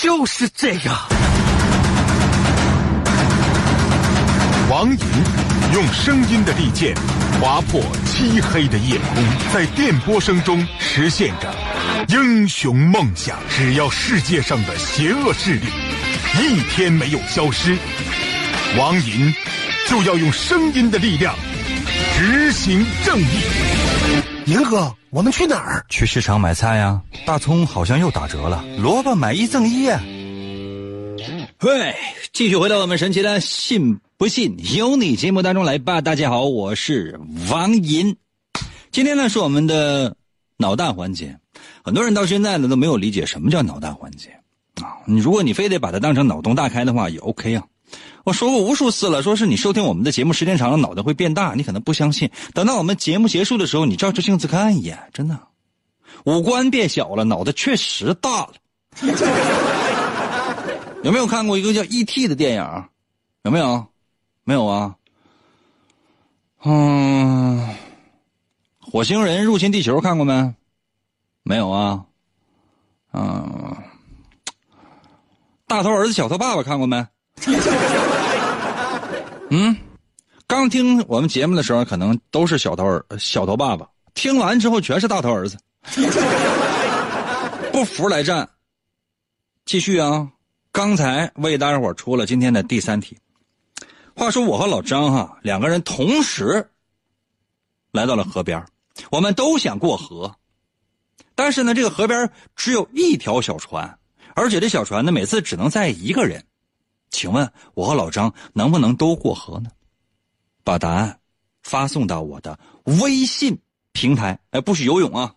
[0.02, 0.90] 就是这个。
[4.80, 4.98] 王莹
[5.74, 6.96] 用声音的利剑
[7.42, 11.54] 划破漆黑的夜空，在电波声中实现着
[12.08, 13.38] 英雄梦想。
[13.50, 15.66] 只要世界上的邪恶势力
[16.42, 17.78] 一天没有消失，
[18.78, 19.34] 王莹。
[19.90, 21.36] 就要用声音的力量
[22.16, 23.42] 执行正义。
[24.46, 25.84] 银哥，我们去哪儿？
[25.90, 27.02] 去市场买菜呀。
[27.26, 29.90] 大葱好像又打折了， 萝卜买一赠一。
[31.62, 31.94] 喂，
[32.32, 36.00] 继续回到我们神奇的“信不信由你”节目当中来吧。
[36.00, 37.20] 大家好，我是
[37.52, 38.16] 王银。
[38.92, 40.16] 今天呢是我们的
[40.56, 41.38] 脑大环节，
[41.84, 44.30] 很多人到现在呢都没有理解什么叫脑大环节
[44.76, 45.04] 啊。
[45.06, 47.66] 你如果你非得把它当成脑洞大开的话，也 OK 啊。
[48.24, 52.32] 我说过无数次了，说是你收听我们的节目时间长了，脑袋会变大，你可能不相信。
[52.54, 55.38] 等到我们节目结束的时候，你照着镜子看一眼，真的，
[56.24, 58.54] 五官变小了，脑袋确实大了。
[61.04, 62.84] 有没有看过一个叫《E.T.》的电影？
[63.44, 63.86] 有没有？
[64.44, 64.96] 没有啊。
[66.64, 67.76] 嗯，
[68.80, 70.54] 火星人入侵地球看过没？
[71.44, 72.04] 没有啊。
[73.14, 73.76] 嗯，
[75.68, 77.06] 大头儿子小头爸爸看过没？
[79.52, 79.76] 嗯，
[80.46, 85.58] 刚听我们节目的时候，可能都是小头儿小头爸爸，听完之后全是大头儿子。
[87.72, 88.48] 不服来战。
[89.66, 90.30] 继续啊。
[90.80, 93.18] 刚才为大家伙出了今天的第三题。
[94.16, 96.72] 话说我和老张哈两个人同时
[97.92, 98.66] 来到了河边，
[99.12, 100.34] 我们都想过河，
[101.36, 104.00] 但是呢，这个河边只有一条小船，
[104.36, 106.42] 而且这小船呢每次只能载一个人。
[107.10, 109.70] 请问我和老张能不能都过河呢？
[110.64, 111.20] 把答案
[111.62, 112.58] 发送到我的
[113.02, 113.60] 微信
[113.92, 114.40] 平台。
[114.52, 115.36] 哎，不许游泳啊！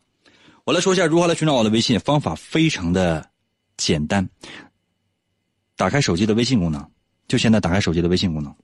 [0.62, 3.28] 我来说一下如何来寻找我的微信，方法非常的
[3.76, 4.24] 简单。
[5.82, 6.88] 打开手机的微信功能，
[7.26, 8.54] 就现在打开手机的微信功能，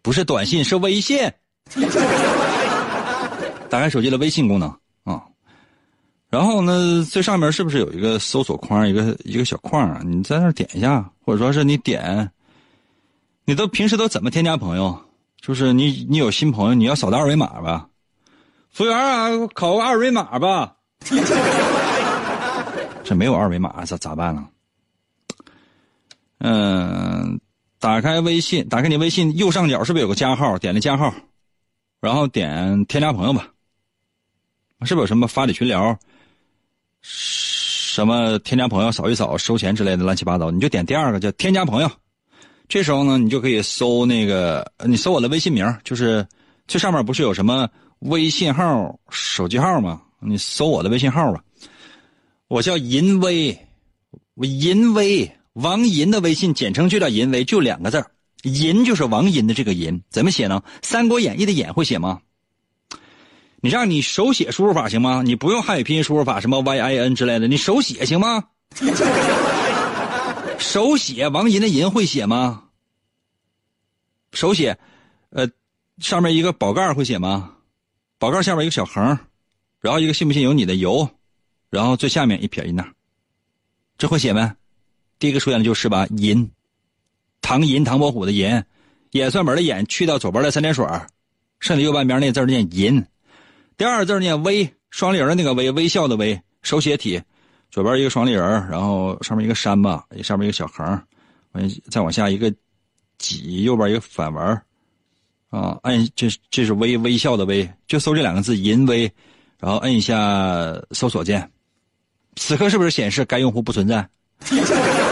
[0.00, 1.30] 不是短信，是微信。
[3.68, 4.66] 打开手机的微信功能
[5.02, 5.22] 啊，
[6.30, 10.00] 然后呢，最上面是不是有一个搜索框，一个一个小框啊？
[10.02, 12.30] 你在那点一下，或者说是你点，
[13.44, 14.98] 你都平时都怎么添加朋友？
[15.42, 17.86] 就是你你有新朋友，你要扫的二维码吧？
[18.70, 20.74] 服务员啊，考个二维码吧。
[23.04, 24.48] 这没有二维码，咋咋办呢？
[26.46, 27.40] 嗯，
[27.80, 30.58] 打开微信，打开你微信右上角是不是有个加号？
[30.58, 31.10] 点了加号，
[32.02, 33.48] 然后点添加朋友吧。
[34.82, 35.98] 是不是有什么发你群聊？
[37.00, 40.50] 什么添加朋友扫一扫收钱之类的乱七八糟？
[40.50, 41.90] 你就点第二个叫添加朋友。
[42.68, 46.26] 这时候呢，你就可以搜那个，你搜我的微信名，就是
[46.68, 47.66] 最上面不是有什么
[48.00, 50.02] 微信号、手机号吗？
[50.20, 51.42] 你搜我的微信号吧。
[52.48, 53.58] 我叫银威，
[54.34, 55.26] 我银威。
[55.54, 58.04] 王银的微信简称就叫银威，就两个字
[58.42, 60.62] 银就是王银的这个银，怎么写呢？
[60.82, 62.20] 《三国演义》的演会写吗？
[63.60, 65.22] 你让你手写输入法行吗？
[65.24, 68.44] 你不用汉语拼音输入法，什么 Y I N 之类的，你手写行吗？
[70.58, 72.64] 手写王银的银会写吗？
[74.32, 74.76] 手写，
[75.30, 75.48] 呃，
[75.98, 77.52] 上面一个宝盖会写吗？
[78.18, 79.18] 宝盖下面一个小横，
[79.80, 81.08] 然后一个信不信由你的由，
[81.70, 82.84] 然后最下面一撇一捺，
[83.96, 84.52] 这会写没？
[85.24, 86.50] 第一个出现的就是吧，银，
[87.40, 88.62] 唐银唐伯虎的银，
[89.12, 90.86] 演算门的演去掉左边的三点水，
[91.60, 93.02] 剩下右半边那字念银。
[93.78, 97.18] 第二字念微，双立人的那个微，微笑的微，手写体，
[97.70, 100.86] 左边一个双立人，然后上面一个山吧，上面一个小横，
[101.52, 102.54] 完再往下一个
[103.16, 104.44] 几，右边一个反文，
[105.48, 109.10] 啊，按这这是微微笑的微，就搜这两个字银微，
[109.58, 111.50] 然后摁一下搜索键，
[112.36, 114.06] 此刻是不是显示该用户不存在？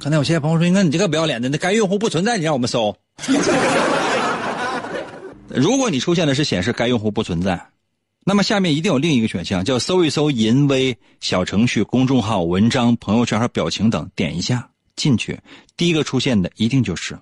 [0.00, 2.96] 可能有些朋友说：“那你这个不要脸的，那该用户不存在，你让我们搜。
[5.48, 7.60] 如果你出现的是显示该用户不存在，
[8.24, 15.40] 那么下面一定有另一个选项，叫搜一搜淫威小程序、公众号、文章、朋友圈和表情等，点一下进去，
[15.76, 17.18] 第一个出现的一定就是。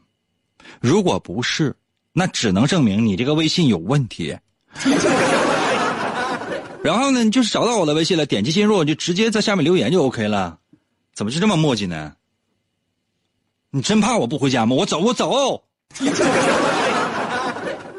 [0.81, 1.75] 如果不是，
[2.13, 4.37] 那只能证明你这个微信有问题。
[6.83, 10.59] 然后呢，你就是找到我的微信了，点击进入，就直接在下面留言就 OK 了。
[11.15, 12.13] 怎么就这么磨叽呢？
[13.77, 14.75] 你真怕我不回家吗？
[14.75, 15.63] 我走，我走。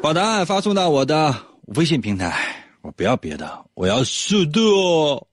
[0.02, 1.32] 把答案发送到我的
[1.76, 2.36] 微信平台。
[2.82, 5.24] 我不要别的，我要速度。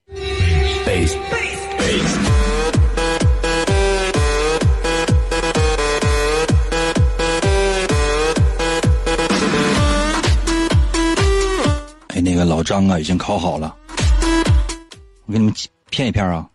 [12.06, 13.74] 哎，那个老张啊，已经考好了。
[15.26, 15.52] 我给你们
[15.90, 16.48] 骗一骗啊。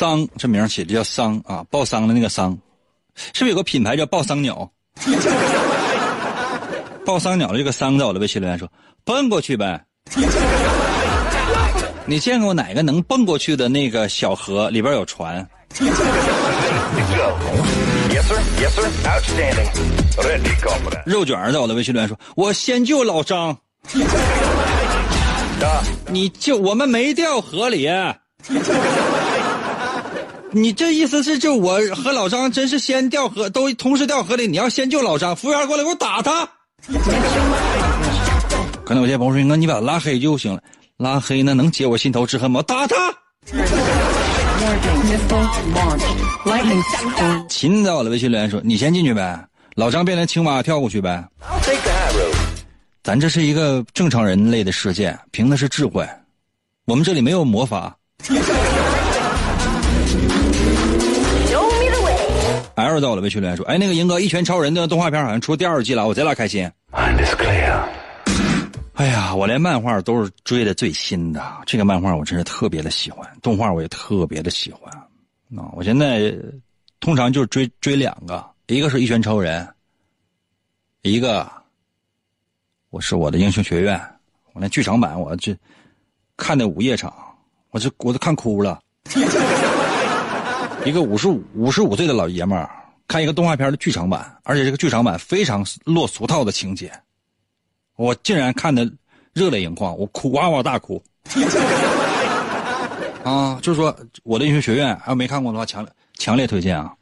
[0.00, 2.56] 桑，这名起的叫桑啊，抱桑的那个桑，
[3.34, 4.70] 是不是有个品牌叫抱桑鸟？
[7.04, 8.66] 抱桑鸟的这个桑在我的微信留言说
[9.04, 9.84] ：“蹦过去呗。”
[12.06, 15.46] 你见过哪个能蹦过去的那个小河里边有船.
[21.04, 23.54] 肉卷儿在我的微信留言说：“我先救老张，
[26.08, 27.86] 你救我们没掉河里。”
[30.52, 36.48] 你这意思是，就我和老张真是先掉河，都同时掉河里，你要先救老张，服务员过来给我打他。
[38.84, 40.60] 可能有些朋友说：“那，你把他拉黑就行了，
[40.96, 42.60] 拉黑那能解我心头之恨吗？
[42.62, 42.96] 打他！”
[47.48, 49.38] 秦在我的微信留言说：“你先进去呗，
[49.76, 51.24] 老张变成青蛙跳过去呗。
[53.04, 56.04] 咱这是一个正常人类的世界，凭的是智慧。
[56.86, 57.96] 我们这里没有魔法。
[62.86, 66.70] L 在我的微信留言说：“哎，那个银哥《一拳超人》的动画片好像出第二季了，我贼拉开心。
[68.94, 74.92] 哎呀，我连漫画都是追的最新的，这个漫画我真是特别的喜欢，动画我也特别的喜欢。
[75.56, 76.34] 啊，我现在
[77.00, 79.64] 通常就是追追两个，一个是《一拳超人》，
[81.02, 81.50] 一个
[82.90, 83.98] 我是我的英雄学院。
[84.52, 85.56] 我那剧场版我这
[86.36, 87.14] 看的午夜场，
[87.70, 88.80] 我这我都看哭了。
[90.84, 92.70] 一个五十五五十五岁的老爷们儿
[93.06, 96.92] 看一个动画片的剧场版，而且这个剧场版非常落俗套的情节，
[97.96, 98.90] 我竟然看的
[99.32, 101.02] 热泪盈眶，我哭哇哇大哭。
[103.22, 106.94] 啊，就是说我的英雄学院，要没看过的话，强强烈推荐啊！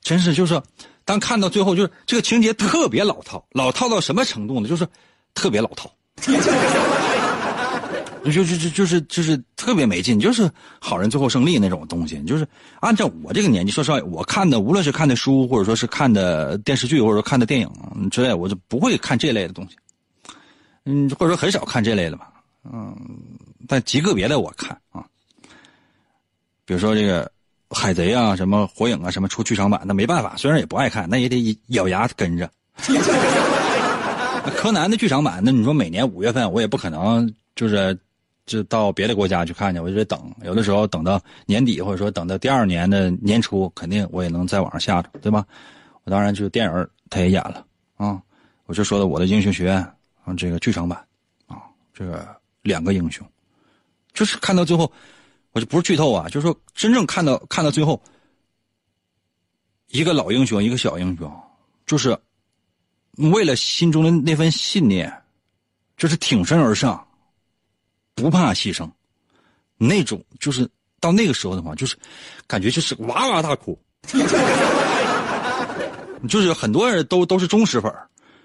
[0.00, 0.60] 真是就是，
[1.04, 4.66] 当看到最后，就是这个情节特别老套，老套到什么程度呢？
[4.66, 4.88] 就是
[5.34, 5.90] 特别老套。
[8.24, 10.50] 就就就就是就是特别没劲，就是
[10.80, 12.22] 好人最后胜利那种东西。
[12.24, 12.46] 就是
[12.80, 17.70] 按照我这个年纪，说实话，我看的无论是看的书，或者说是看的电视剧，或者说看的电影
[18.10, 19.76] 之类，我就不会看这类的东西。
[20.84, 22.30] 嗯，或者说很少看这类的吧。
[22.70, 22.96] 嗯，
[23.66, 25.04] 但极个别的我看啊，
[26.64, 27.30] 比如说这个
[27.70, 32.50] 海贼啊，什么火影啊，什么出剧场版，那没办法，虽然也不爱看，那也得咬牙跟着。
[34.56, 37.96] 柯南的剧场版，那你说每年五月份，我也不可能就是
[38.48, 40.34] 就到别的国家去看去，我就得等。
[40.42, 45.46] 有的时候等到年底，或者说等到第二年的年初，肯定我也能在网上下着，对吧？
[46.04, 47.64] 我当然就电影他也演了
[47.96, 48.20] 啊，
[48.64, 49.76] 我就说的我的英雄学院
[50.24, 50.98] 啊，这个剧场版
[51.46, 52.26] 啊，这个
[52.62, 53.24] 两个英雄，
[54.14, 54.90] 就是看到最后，
[55.52, 58.02] 我就不是剧透啊，就是说真正看到看到最后，
[59.88, 61.30] 一个老英雄，一个小英雄，
[61.86, 62.18] 就是
[63.32, 65.12] 为了心中的那份信念，
[65.96, 67.06] 就是挺身而上，
[68.20, 68.90] 不怕牺牲，
[69.76, 70.68] 那种就是
[71.00, 71.96] 到那个时候的话，就是
[72.46, 73.78] 感觉就是哇哇大哭，
[76.28, 77.92] 就是很多人都都是忠实粉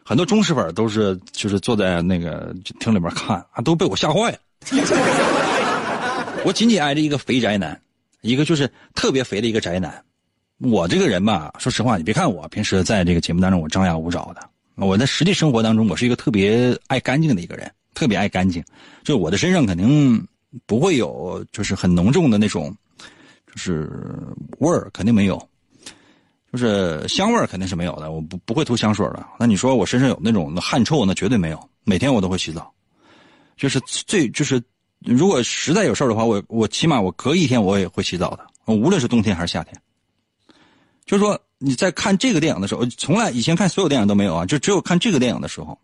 [0.05, 4.37] 很多忠实粉都是就是坐在那个厅里边看啊，都被我吓坏了。
[6.45, 7.79] 我紧紧挨着一个肥宅男，
[8.21, 10.03] 一个就是特别肥的一个宅男。
[10.59, 14.41] 我这个人吧，说实话，你别看我平时在这个节目当中我张牙舞爪的，
[14.75, 18.63] 我在实际生活当中我是一个特别爱干净的一个人，特别爱干净。
[19.03, 20.25] 就我的身上肯定
[20.65, 22.75] 不会有就是很浓重的那种
[23.51, 23.89] 就是
[24.59, 25.49] 味儿，肯定没有。
[26.51, 29.25] 就是香味儿肯定是没有的，我不不会涂香水的。
[29.39, 31.69] 那你说我身上有那种汗臭，那绝对没有。
[31.83, 32.71] 每天我都会洗澡，
[33.57, 34.61] 就是最就是，
[34.99, 39.75] 如果实在有事儿的话，我我起码我隔一天我也会洗澡的，无论是冬天还是夏天。
[41.05, 45.75] 就是说你在看这个电影的时候，从来以前看所有电影都没有啊，就只有看这个电影的时候，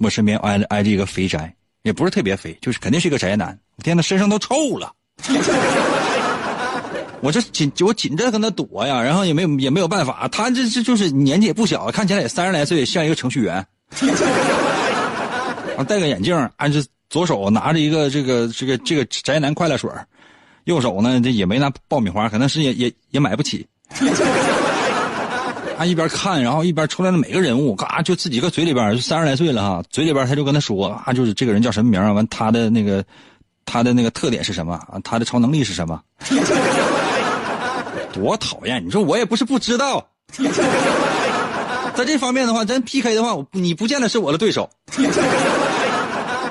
[0.00, 3.58] 我身边挨着挨着一个肥宅，也不是特别肥，就是肯定是一个宅男。
[3.76, 4.92] 我天呐，身上都臭了。
[7.22, 13.56] 我这紧我紧着跟他躲呀，然后也没有也没有办法，他这这就是年纪也不小，看起来也三十来岁，像一个程序员，
[15.76, 19.90] 啊，戴个眼镜，按着左手拿着一个这个这个这个宅男快乐水
[20.64, 23.66] 右手呢这也没拿爆米花，可能是也也也买不起。
[25.80, 33.02] 他一边看，然后一边出来的每个人物，嘎就自己个嘴里边，就三十来岁了哈，嘴里边他就跟他说啊，就是这个人叫什么名啊，完他的那个
[33.64, 35.98] 他的那个特点是什么啊，他的超能力是什么。
[38.12, 38.84] 多讨厌！
[38.84, 40.06] 你说我也不是不知道，
[41.94, 44.68] 在这方面的话，咱 PK 的话，你不见得是我的对手。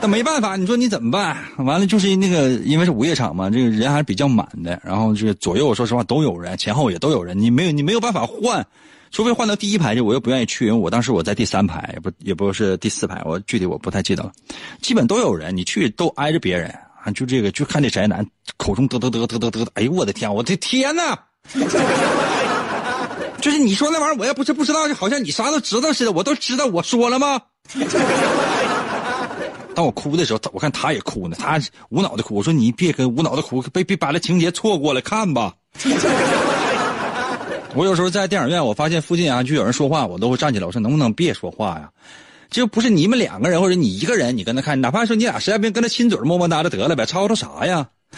[0.01, 1.38] 但没办法，你说你怎么办？
[1.57, 4.82] 完了就是那个，因为是午夜场嘛，这个人还是比较满的。
[4.84, 7.39] 然后这个左右，说实话都有人，前后也都有人。
[7.39, 8.65] 你没有，你没有办法换，
[9.12, 14.32] 除非换到第一排，去我又不愿意去，因为我当时我在第三排，也不也不是第四排，我具体我不太记得了。
[14.82, 16.70] 基本都有人，你去都挨着别人
[17.03, 17.12] 啊。
[17.12, 18.26] 就这个，就看这宅男
[18.57, 21.18] 口中嘚嘚嘚嘚嘚嘚，哎呦我的天，我的天呐！
[23.41, 26.12] 就是你说那玩意儿，我也不是不知道，就好像你啥都知道似的。
[26.12, 27.41] 我都知道，我说了吗？
[29.74, 32.36] 当我哭的时候，我看他也哭呢，他无脑的哭。
[32.36, 35.53] 我说你别跟无脑的哭，别别把这情节错过了，看吧。
[37.76, 41.89] 我有时候在电影院，我发现附近啊就有人说话，我都会站起来，我说能不能别说话呀？
[42.49, 47.88] 就不是你们两个人或者你一个人，你跟他看，哪怕说你俩实在不行跟他亲嘴么么哒的得了呗，吵吵啥呀？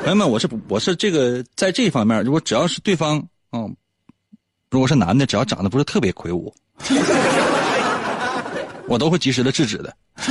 [0.00, 3.22] 朋友们，我是我是这个在这方面，如果只要是对方，
[3.52, 3.76] 嗯，
[4.70, 6.54] 如果是男的，只要长得不是特别魁梧，
[8.88, 9.94] 我都会及时的制止的。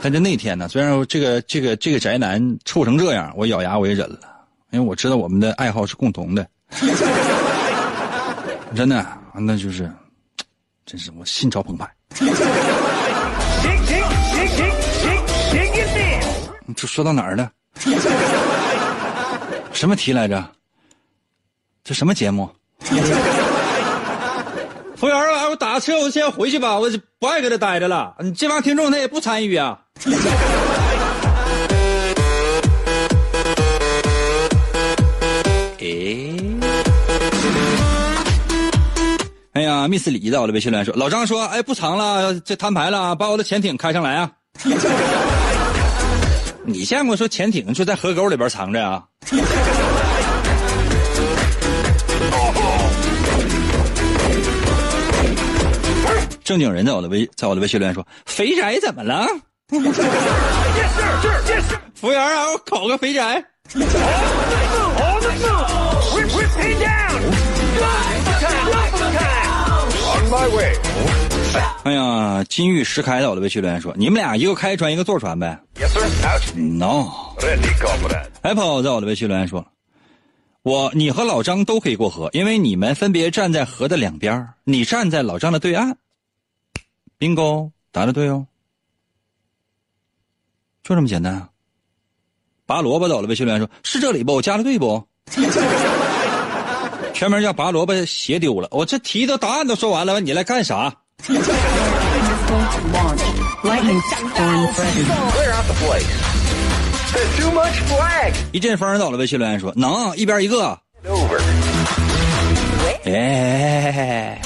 [0.00, 4.18] 但是那天呢，虽然说这个这个这个宅男臭成这样，我咬牙我也忍了，
[4.70, 6.46] 因为我知道我们的爱好是共同的。
[8.76, 9.90] 真的，那就是，
[10.84, 11.90] 真是我心潮澎湃。
[16.76, 17.50] 这说到哪儿了？
[19.72, 20.44] 什么题来着？
[21.82, 22.50] 这什么节目？
[24.94, 28.14] 服务员儿，我打个车，我先回去吧，我就不爱搁这待着了。
[28.20, 29.80] 你这帮听众他也不参与啊。
[35.88, 36.36] 诶，
[39.54, 44.30] 哎呀，Miss 李在我的微信留言说，老张说，哎，不藏了，这摊牌了，把我的潜艇开上来啊。
[46.64, 49.02] 你见过说潜艇就在河沟里边藏着啊？
[56.44, 59.26] 正经人在我的微在我的微信留言说：“肥宅怎么了？”
[61.94, 63.42] 服务员啊，我烤个肥宅。
[71.84, 75.58] 哎呀，金玉石开在我的微信留言说：“你们俩一个开船，一个坐船呗。”
[76.54, 77.06] No。
[78.42, 79.66] Apple 在我的微信留言说
[80.62, 85.96] ：“我你和老张都可以过河，因为你们分别站在河的两边你站在老张的对岸。
[87.18, 88.46] bingo，答的对哦，
[90.82, 91.48] 就这么简单啊。
[92.66, 94.34] 拔萝卜在我的微信留言说：“是这里不？
[94.34, 95.02] 我加的对不？”
[97.14, 100.92] 全名叫拔萝卜鞋丢了，我这题都答案都说完了，你来干啥.
[108.52, 110.78] 一阵风到了微信留言说：“能一边一个。
[111.06, 111.40] Over.
[113.04, 114.40] ”哎?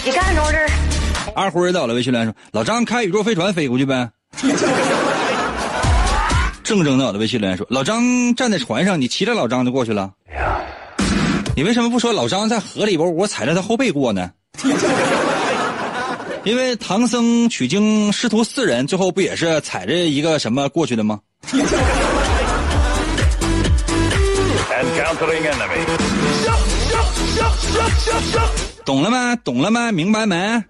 [1.35, 4.09] 二辉到了微信留言说：“老张开宇宙飞船飞过去呗。
[6.64, 10.11] ”正正到了微信留言说：“老张站在船上，你骑着老张就过去了。
[11.55, 14.31] 你为什么不说老张在河里边，我踩着他后背过呢？
[16.45, 21.21] 因为唐僧取经师徒四人，最后不也是踩着一个什么过去的吗.
[28.85, 29.37] 懂了吗？
[29.45, 29.93] 懂了吗？
[29.93, 30.65] 明白没.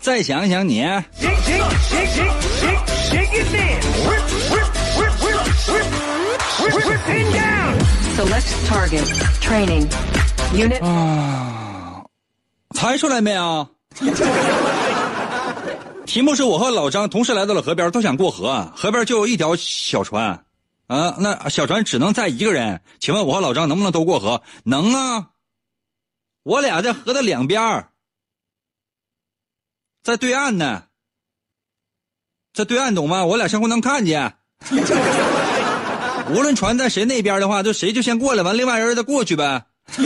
[0.00, 0.84] 再想想你，
[8.16, 9.06] Select target.
[9.40, 9.86] Training.
[10.52, 12.04] Unit 啊
[12.74, 13.68] 猜出来没有？
[16.04, 20.44] 题目是我和老张同时来到了河边，都想过河，河边就有一条小船，
[20.88, 22.80] 啊，那小船只能载一个人。
[22.98, 24.42] 请问我和老张能不能都过河？
[24.64, 25.30] 能啊，
[26.42, 27.88] 我俩在河的两边
[30.02, 30.84] 在对岸呢，
[32.52, 33.24] 在对岸懂吗？
[33.24, 34.36] 我俩相互能看见。
[36.30, 39.64] 无论船在谁那边的话，就谁就先过来，完另外人再过去呗。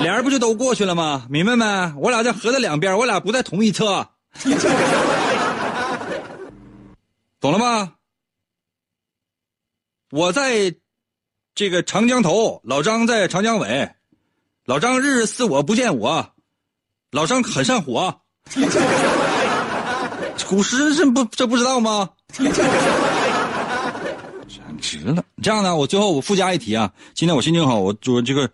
[0.00, 1.26] 俩人不就都过去了吗？
[1.30, 1.64] 明白没？
[1.96, 4.04] 我俩在河的两边，我俩不在同一侧，
[7.40, 7.92] 懂了吗？
[10.10, 10.74] 我在
[11.54, 13.88] 这个长江头，老张在长江尾，
[14.64, 16.28] 老张日日思我不见我，
[17.12, 18.20] 老张很上火。
[20.48, 22.10] 古诗这不这不知道吗？
[24.82, 25.24] 值了！
[25.42, 28.50] 这样呢，我最后我附加一题啊，今天我心情好，我我这个。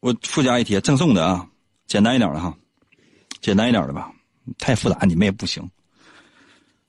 [0.00, 1.44] 我附加一题，赠送的啊，
[1.88, 2.56] 简单一点的哈，
[3.40, 4.12] 简单一点的吧，
[4.56, 5.68] 太复杂你们也不行。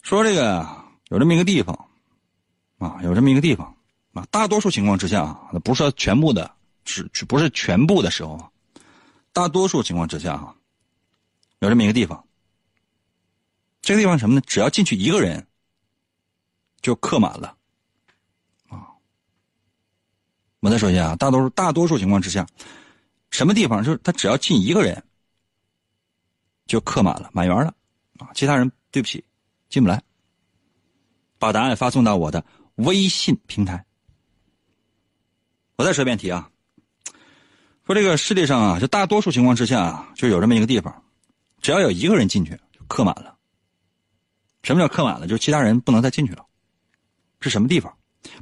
[0.04, 0.64] 说这个
[1.08, 1.74] 有这么一个地方，
[2.78, 3.76] 啊，有这么一个地方
[4.14, 6.52] 啊，大多数情况之下啊，不是说全部的，
[6.86, 8.52] 是不是全部的时候，
[9.34, 10.56] 大多数情况之下哈，
[11.62, 12.24] 有这么一个地方。
[13.82, 14.42] 这个地方什么呢？
[14.46, 15.48] 只要进去一个人，
[16.82, 17.56] 就客满了。
[18.68, 18.88] 啊，
[20.60, 22.46] 我再说一下啊，大多数大多数情况之下。
[23.32, 23.84] 什么地方？
[23.84, 25.04] 就是他只要进一个人，
[26.66, 27.72] 就客满了，满员了，
[28.18, 29.24] 啊，其他人对不起，
[29.70, 30.02] 进不来。
[31.38, 32.44] 把答案发送到我的
[32.76, 33.86] 微信平台。
[35.76, 36.50] 我再说一遍题啊，
[37.86, 41.04] 说这个世界上啊，就大多数情况之下啊，就有这么一个地方，
[41.62, 43.38] 只要有一个人进去，就客满了。
[44.64, 45.28] 什么叫客满了？
[45.28, 46.46] 就是其他人不能再进去了。
[47.40, 47.94] 是什么地方？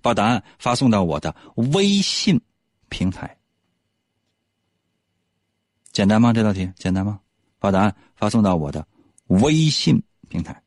[0.01, 1.35] 把答案发送到我的
[1.73, 2.39] 微信
[2.89, 3.37] 平台。
[5.91, 6.33] 简单吗？
[6.33, 7.19] 这道题简单吗？
[7.59, 8.85] 把答案发送到我的
[9.27, 10.61] 微信平台。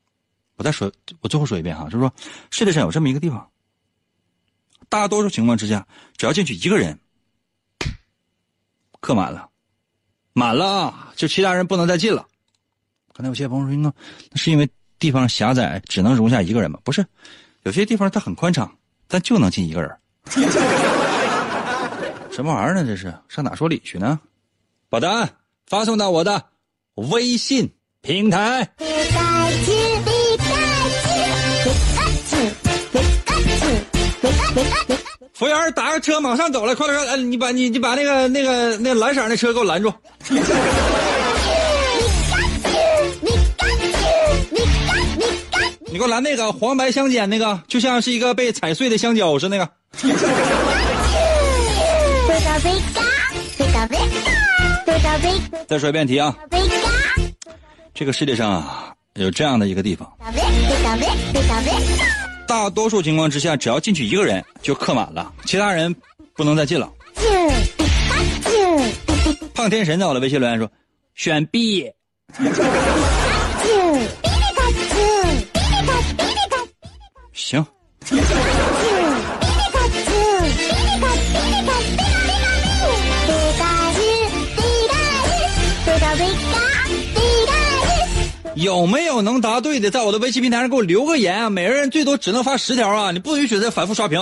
[0.56, 2.12] 我再说，我最后说一遍哈，就是说，
[2.50, 3.50] 世界上有这么一个地方，
[4.88, 6.98] 大多数情况之下，只要进去一个人，
[9.00, 9.48] 客满了，
[10.32, 12.26] 满了，就其他人不能再进了。
[13.12, 13.92] 可能有些朋友说，那
[14.30, 14.68] 那是因为
[14.98, 16.78] 地方狭窄，只能容下一个人吗？
[16.84, 17.06] 不是，
[17.64, 18.70] 有些地方它很宽敞，
[19.06, 19.90] 但就能进一个人。
[22.30, 22.84] 什么玩意儿呢？
[22.86, 24.18] 这是上哪说理去呢？
[24.88, 25.28] 把答案
[25.66, 26.42] 发送到我的
[26.94, 28.68] 微信平台。
[35.34, 37.16] 服务员，打个车，马上走了，快点快！
[37.16, 39.92] 你把你你把那个那个那蓝色那车给我拦住。
[45.92, 49.68] 你给我拦那个黄白相间那个，就像是一个被踩碎的香蕉似的那个。
[55.66, 56.36] 再说一遍题啊！
[57.92, 60.08] 这个世界上啊，有这样的一个地方，
[62.46, 65.92] 大多数情况之下，只要进去一个人就客满了，其他人
[66.36, 66.88] 不能再进了。
[69.54, 70.70] 胖天神在我的微信留言说
[71.16, 71.90] ：“选 B。”
[77.40, 77.64] 行。
[88.54, 91.48] 有没有能答对的，在我的微信平台上给我留个言啊！
[91.48, 94.20] 每个人最多只能发十条啊，你不允许再反复刷屏。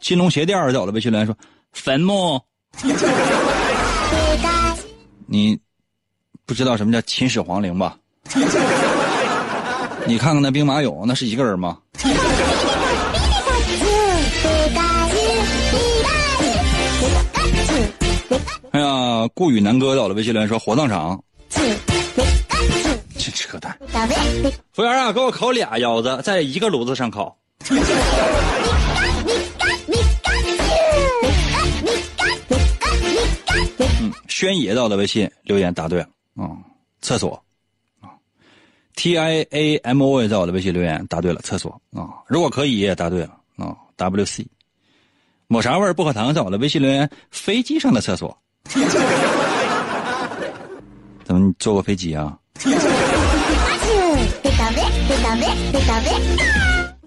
[0.00, 1.36] 金龙鞋垫在我的微信留言说
[1.72, 2.40] ：“坟墓。
[5.28, 5.58] ”你
[6.46, 7.98] 不知道什么叫秦始皇陵吧？
[10.06, 11.78] 你看看那兵马俑，那是一个人吗？
[18.70, 21.20] 哎呀，顾宇南哥到我的微信留言说：“火葬场。
[23.18, 23.76] ”真扯淡！
[24.72, 27.36] 服务员啊，给我烤俩腰子，在一个炉子上烤。
[34.00, 36.04] 嗯，轩爷到我的微信留言答对了
[36.36, 36.62] 啊、嗯，
[37.00, 37.40] 厕所啊。
[38.96, 42.08] T I A M O 也在我的微信留言答对了，厕所啊。
[42.26, 43.76] 如果可以也答对了啊。
[43.96, 44.46] W C，
[45.46, 48.36] 抹茶味薄荷糖在我的微信留言，飞机上的厕所。
[51.24, 52.38] 怎么你坐过飞机啊？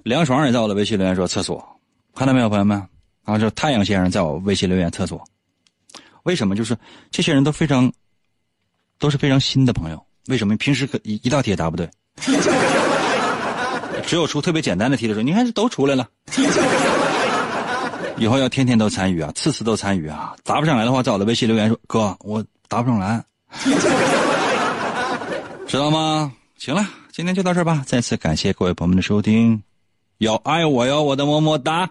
[0.03, 1.63] 梁爽也在我的微信留言说厕所，
[2.15, 2.81] 看到没有，朋友们？
[3.23, 5.23] 啊，这太阳先生在我微信留言厕所。
[6.23, 6.55] 为什么？
[6.55, 6.75] 就是
[7.11, 7.91] 这些人都非常，
[8.97, 10.03] 都是非常新的朋友。
[10.27, 10.55] 为什么？
[10.57, 11.89] 平时可一一道题也答不对，
[14.05, 16.07] 只有出特别简单的题的时候，你看这都出来了。
[18.17, 20.35] 以后要天天都参与啊，次次都参与啊！
[20.43, 23.23] 答不上来的话，在我的微信留言说：“哥，我答不上来。
[25.65, 26.31] ”知道吗？
[26.57, 27.81] 行了，今天就到这儿吧。
[27.85, 29.63] 再次感谢各位朋友们的收听，
[30.17, 31.89] 要爱我哟，我的么么哒。